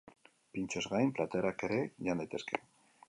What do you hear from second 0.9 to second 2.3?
gain, platerak ere jan